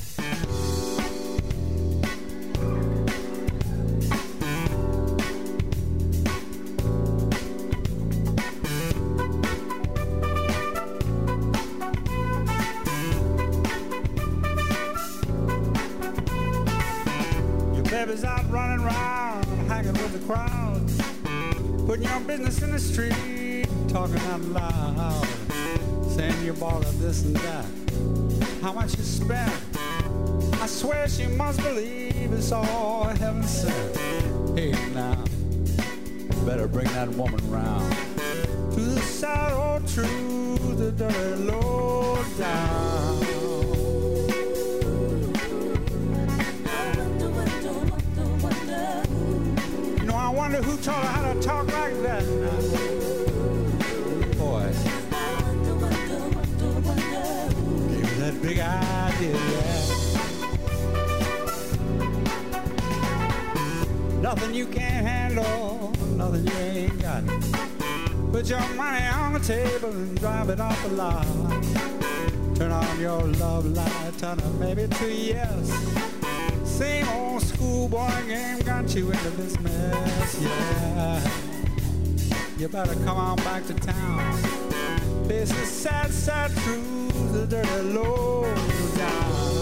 Table 69.44 69.90
and 69.90 70.18
drive 70.18 70.48
it 70.48 70.58
off 70.58 70.82
the 70.84 70.88
lot. 70.94 71.26
Turn 72.54 72.72
on 72.72 72.98
your 72.98 73.20
love 73.20 73.66
light, 73.66 74.12
turn 74.16 74.38
it 74.38 74.54
maybe 74.58 74.88
to 74.88 75.12
yes. 75.12 75.70
Same 76.64 77.06
old 77.10 77.42
schoolboy 77.42 78.26
game 78.26 78.60
got 78.60 78.94
you 78.94 79.10
into 79.10 79.30
this 79.30 79.60
mess, 79.60 80.40
yeah. 80.40 81.20
You 82.58 82.68
better 82.68 82.94
come 83.04 83.18
on 83.18 83.36
back 83.36 83.66
to 83.66 83.74
town. 83.74 84.32
Face 85.28 85.50
the 85.50 85.66
sad, 85.66 86.10
sad 86.10 86.50
truth, 86.62 87.32
the 87.34 87.46
dirty 87.46 87.82
low 87.82 88.44
down. 88.96 89.53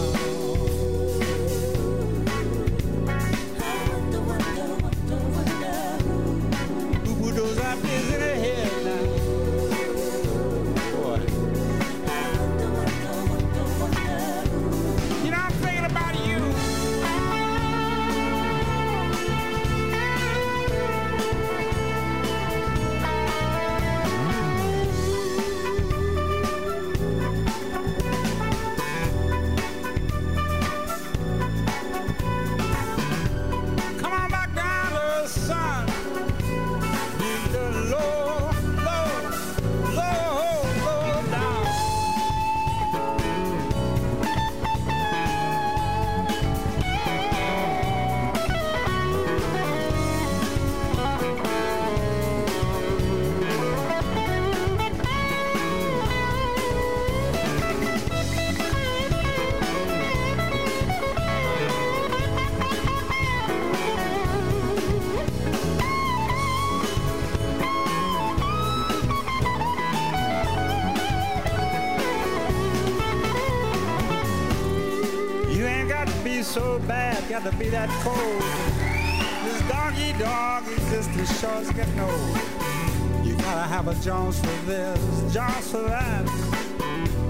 Jones 84.04 84.40
for 84.40 84.66
this, 84.66 85.32
Jones 85.32 85.70
for 85.70 85.82
that. 85.82 86.26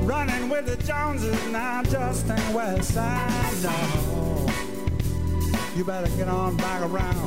Running 0.04 0.48
with 0.48 0.64
the 0.64 0.82
Joneses 0.84 1.46
now 1.48 1.82
just 1.82 2.30
ain't 2.30 2.54
west 2.54 2.94
side, 2.94 3.62
no. 3.62 4.46
You 5.76 5.84
better 5.84 6.08
get 6.16 6.28
on 6.28 6.56
back 6.56 6.80
around 6.80 7.21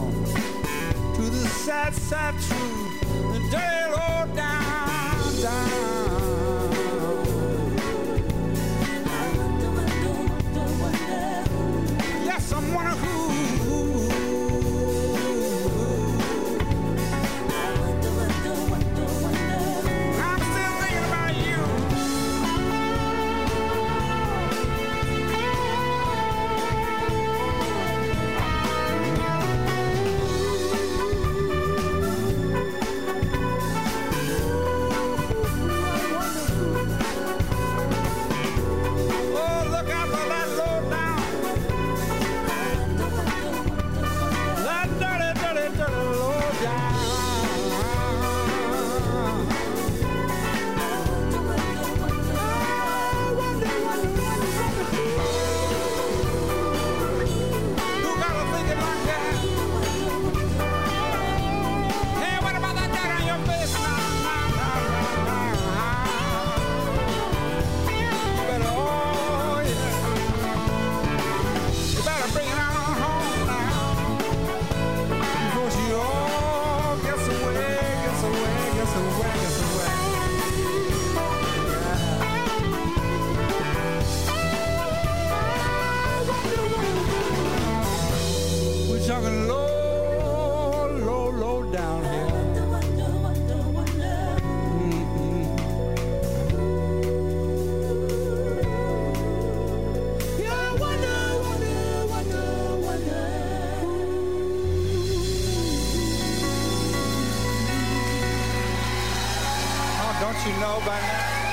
you 110.44 110.52
know 110.60 110.80
by 110.86 111.00
now? 111.00 111.45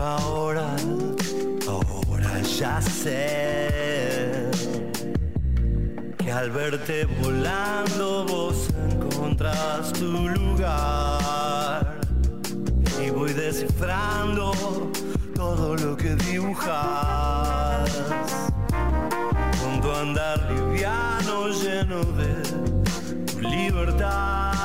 Ahora, 0.00 0.76
ahora 1.66 2.40
ya 2.40 2.80
sé 2.80 4.48
que 6.16 6.30
al 6.30 6.50
verte 6.52 7.04
volando 7.20 8.24
vos 8.26 8.68
encontrás 8.92 9.92
tu 9.92 10.28
lugar. 10.28 11.98
Y 13.04 13.10
voy 13.10 13.32
descifrando 13.32 14.52
todo 15.34 15.74
lo 15.74 15.96
que 15.96 16.14
dibujas. 16.14 17.90
Con 19.60 19.80
tu 19.80 19.90
andar 19.90 20.48
liviano 20.52 21.48
lleno 21.48 22.04
de 22.20 23.40
libertad. 23.40 24.57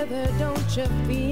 together, 0.00 0.32
don't 0.38 0.76
you 0.76 0.86
feel? 1.06 1.29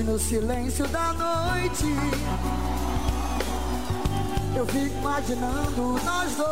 Vezes 0.00 0.06
no 0.06 0.18
silêncio 0.18 0.88
da 0.88 1.12
noite 1.12 1.84
eu 4.54 4.66
fico 4.66 4.98
imaginando 4.98 6.00
nós 6.04 6.36
dois. 6.36 6.50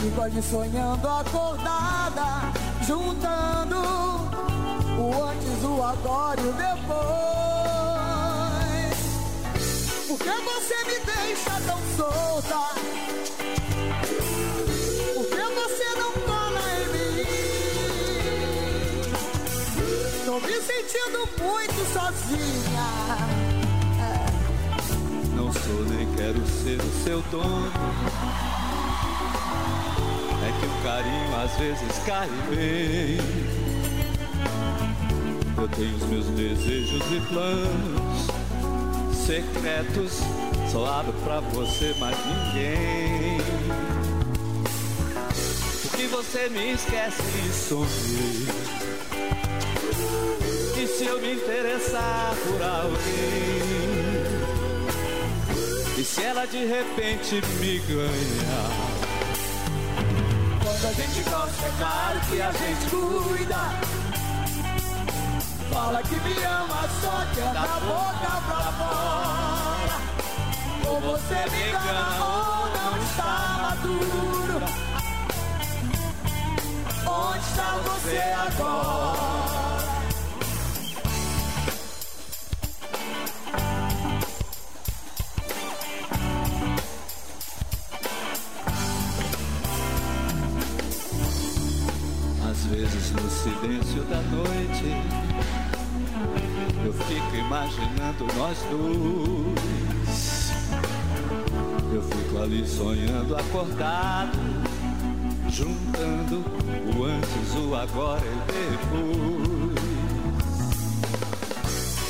Fico 0.00 0.20
ali 0.20 0.42
sonhando 0.42 1.08
acordada, 1.08 2.52
juntando 2.86 3.76
o 4.98 5.24
antes, 5.24 5.64
o 5.64 5.82
agora 5.82 6.40
e 6.40 6.48
o 6.48 6.52
depois. 6.52 6.82
Por 10.08 10.18
que 10.18 10.30
você 10.30 10.84
me 10.84 10.98
deixa 11.04 11.60
tão 11.66 11.80
solta? 11.96 12.61
Sozinha. 22.22 23.18
Não 25.34 25.52
sou 25.52 25.84
nem 25.86 26.06
quero 26.14 26.46
ser 26.46 26.80
o 26.80 27.04
seu 27.04 27.22
dono. 27.30 27.72
É 30.42 30.52
que 30.60 30.66
o 30.66 30.82
carinho 30.82 31.36
às 31.36 31.52
vezes 31.58 31.98
cai 32.06 32.28
bem. 32.48 33.18
Eu 35.56 35.68
tenho 35.68 35.96
os 35.96 36.02
meus 36.04 36.26
desejos 36.26 37.02
e 37.12 37.20
planos 37.28 38.26
secretos. 39.26 40.20
Só 40.70 40.86
abro 40.86 41.12
pra 41.24 41.40
você, 41.40 41.94
mais 41.98 42.16
ninguém. 42.26 43.38
Porque 45.82 46.06
você 46.06 46.48
me 46.48 46.72
esquece 46.72 47.22
e 47.22 47.52
some. 47.52 49.01
Se 51.02 51.08
eu 51.08 51.20
me 51.20 51.32
interessar 51.32 52.32
por 52.46 52.62
alguém? 52.62 52.92
E 55.98 56.04
se 56.04 56.22
ela 56.22 56.46
de 56.46 56.64
repente 56.64 57.42
me 57.58 57.80
ganhar? 57.80 58.70
Quando 60.62 60.86
a 60.86 60.92
gente 60.92 61.22
gosta, 61.28 61.66
é 61.66 61.72
claro 61.76 62.20
que 62.30 62.40
a 62.40 62.52
gente 62.52 62.88
cuida. 62.88 63.56
Fala 65.72 66.02
que 66.04 66.14
me 66.14 66.44
ama, 66.44 66.88
só 67.00 67.24
que 67.34 67.40
é 67.40 67.52
da 67.52 67.80
boca 67.80 68.30
pra 68.46 68.70
fora. 68.78 69.96
Ou 70.86 71.00
você 71.00 71.50
me 71.50 71.68
engana 71.68 72.24
ou 72.24 72.70
não 72.76 72.92
está 73.02 73.58
maduro. 73.60 74.66
Onde 77.08 77.38
está 77.40 77.70
você 77.88 78.18
agora? 78.18 79.31
Silêncio 93.62 94.02
da 94.04 94.20
noite 94.22 94.84
Eu 96.84 96.92
fico 96.92 97.36
imaginando 97.36 98.26
nós 98.36 98.58
dois 98.70 100.50
Eu 101.94 102.02
fico 102.02 102.42
ali 102.42 102.66
sonhando 102.66 103.36
acordado 103.36 104.36
Juntando 105.48 106.44
o 106.96 107.04
antes, 107.04 107.54
o 107.54 107.76
agora 107.76 108.24
e 108.26 108.34
depois 108.52 109.78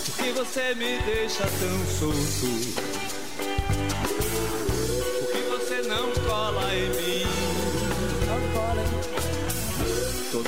Por 0.07 0.25
que 0.25 0.33
você 0.33 0.75
me 0.75 1.03
deixa 1.03 1.45
tão 1.45 1.87
solto? 1.99 2.47
Por 5.19 5.29
que 5.33 5.43
você 5.51 5.83
não 5.87 6.13
cola 6.27 6.75
em 6.75 6.89
mim? 6.89 7.02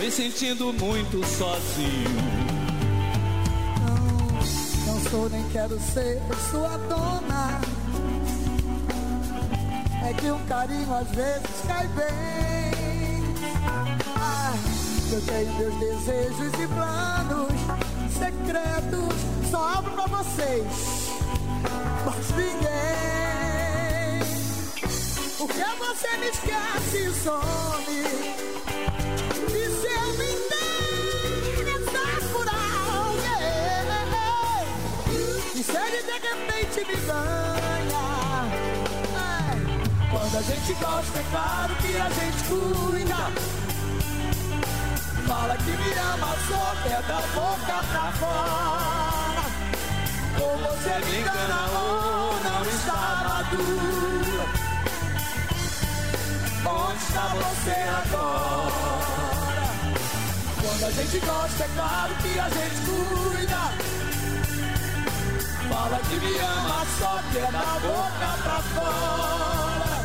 Me 0.04 0.10
sentindo 0.10 0.70
muito 0.74 1.24
sozinho. 1.24 2.10
Não, 3.80 4.92
não 4.92 5.00
sou 5.10 5.30
nem 5.30 5.42
quero 5.48 5.80
ser 5.80 6.20
sua 6.50 6.76
dona. 6.76 7.58
É 10.06 10.12
que 10.12 10.30
um 10.30 10.44
carinho 10.44 10.94
às 10.94 11.08
vezes 11.08 11.42
cai 11.66 11.88
bem. 11.88 13.24
Ah, 14.14 14.52
eu 15.10 15.22
tenho 15.22 15.54
meus 15.54 15.74
desejos 15.76 16.52
e 16.52 16.66
planos 16.68 17.52
secretos. 18.12 19.14
Só 19.50 19.78
abro 19.78 19.92
pra 19.92 20.06
vocês, 20.06 20.66
mas 22.04 22.30
ninguém. 22.36 22.64
Por 25.38 25.48
que 25.48 25.64
você 25.78 26.16
me 26.18 26.28
esquece 26.28 26.98
e 26.98 27.14
some? 27.22 28.43
Me 36.62 36.96
ganha? 37.06 38.06
Ai, 39.16 39.58
Quando 40.10 40.38
a 40.38 40.42
gente 40.42 40.72
gosta, 40.74 41.18
é 41.18 41.24
claro 41.30 41.74
que 41.76 41.96
a 41.96 42.08
gente 42.10 42.44
cuida. 42.48 43.20
Fala 45.26 45.56
que 45.56 45.70
me 45.70 45.92
ama, 45.98 46.36
só 46.48 46.74
que 46.82 46.88
é 46.92 47.02
da 47.02 47.20
boca 47.34 47.84
pra 47.90 48.12
fora. 48.12 49.44
Ou 50.40 50.58
você 50.58 50.94
me 51.06 51.20
engana 51.20 51.60
ou 51.72 52.40
não 52.44 52.62
está 52.70 53.02
maduro. 53.24 54.44
Onde 56.66 57.02
está 57.02 57.26
você 57.28 57.76
agora? 58.02 59.66
Quando 60.62 60.84
a 60.84 60.90
gente 60.90 61.18
gosta, 61.26 61.64
é 61.64 61.68
claro 61.74 62.14
que 62.16 62.38
a 62.38 62.48
gente 62.48 62.78
cuida. 62.86 64.03
Fala 65.74 65.98
que 66.08 66.14
me 66.14 66.38
ama, 66.38 66.86
só 67.00 67.20
que 67.32 67.38
é 67.38 67.50
da 67.50 67.80
boca 67.82 68.28
pra 68.44 68.58
fora. 68.74 69.96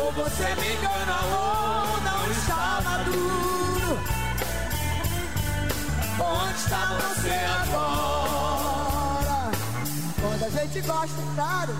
Ou 0.00 0.12
você 0.12 0.48
me 0.54 0.68
engana 0.76 1.16
ou 1.24 2.00
não 2.00 2.22
está 2.32 2.80
maduro. 2.82 4.00
Onde 6.18 6.58
está 6.58 6.82
você 6.86 7.36
agora? 7.60 9.38
Quando 10.22 10.42
a 10.42 10.48
gente 10.48 10.80
gosta, 10.80 11.22
claro. 11.34 11.74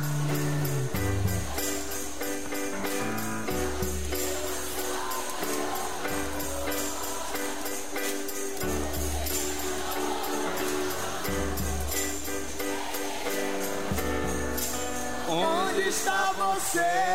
say 16.68 17.07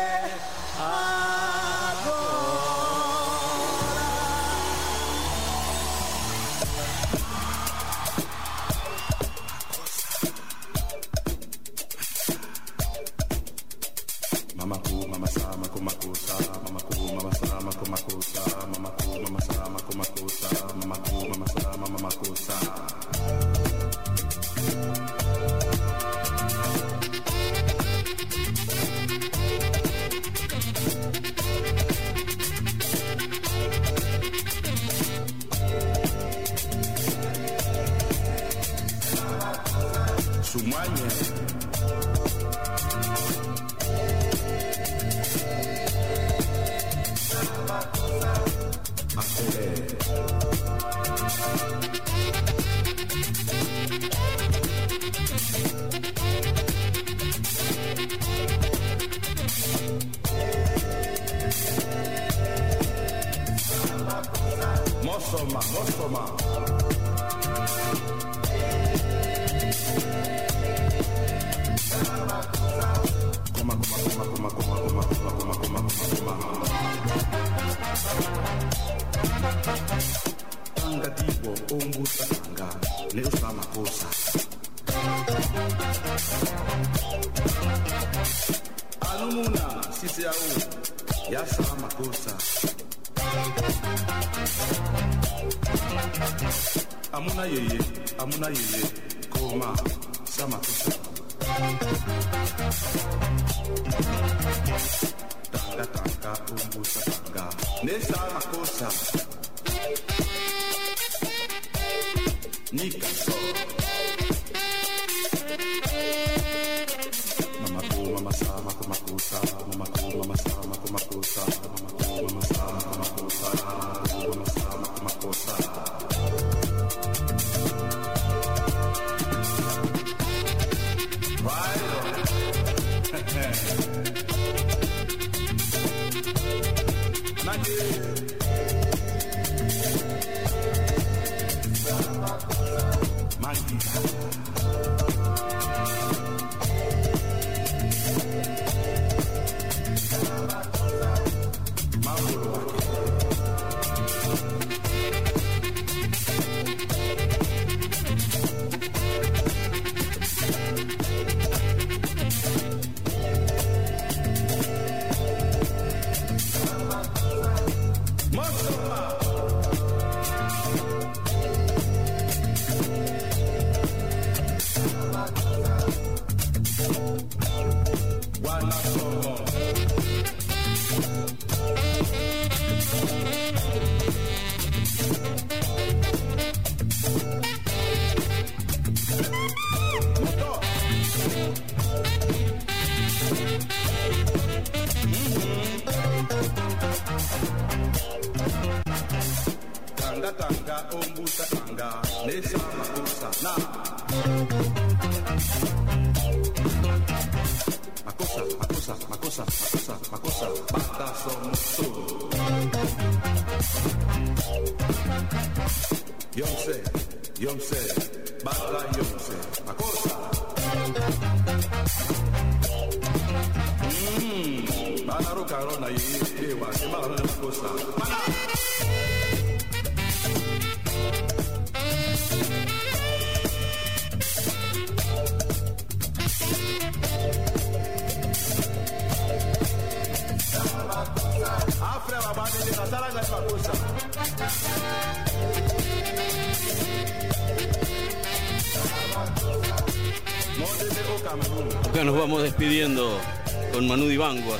muscle 65.34 65.46
man, 65.46 65.62
muscle 65.74 66.08
man. 66.10 67.34
Coma, 73.54 73.74
coma, 73.74 74.24
coma, 74.24 74.50
coma, 74.50 74.50
coma, 74.50 74.74
coma, 74.84 75.04
coma, 75.04 75.54
coma, 75.54 75.80
coma, 75.88 76.34
coma. 76.40 76.66
Ungatibo, 80.86 81.52
umbusa, 81.74 82.26
makosa. 83.52 84.06
Alumuna, 89.00 89.82
sisi 90.00 90.22
yao, 90.22 90.34
yasa 91.30 91.62
makosa. 91.80 92.32
Amuna 97.34 97.46
yeye, 97.46 97.78
amuna 98.18 98.46
yeye, 98.48 98.82
koma, 99.30 99.74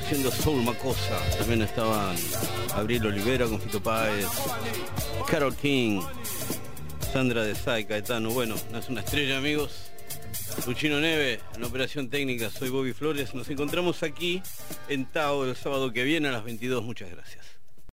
haciendo 0.05 0.31
Soul 0.31 0.63
Macosa. 0.63 1.19
También 1.39 1.63
estaban 1.63 2.15
Abril 2.75 3.07
Olivera 3.07 3.47
con 3.47 3.59
Fito 3.59 3.83
Páez, 3.83 4.27
Carol 5.27 5.55
King, 5.57 6.03
Sandra 7.11 7.43
de 7.43 7.55
Sai, 7.55 7.87
Caetano. 7.87 8.31
Bueno, 8.31 8.55
es 8.79 8.89
una 8.91 9.01
estrella, 9.01 9.39
amigos. 9.39 9.91
Luchino 10.67 11.01
Neve, 11.01 11.41
en 11.57 11.65
operación 11.65 12.11
técnica, 12.11 12.51
soy 12.51 12.69
Bobby 12.69 12.93
Flores. 12.93 13.35
Nos 13.35 13.49
encontramos 13.49 14.03
aquí 14.03 14.43
en 14.89 15.07
Tao 15.07 15.45
el 15.45 15.57
sábado 15.57 15.91
que 15.91 16.05
viene 16.05 16.29
a 16.29 16.33
las 16.33 16.45
22. 16.45 16.85
Muchas 16.85 17.09
gracias. 17.09 17.14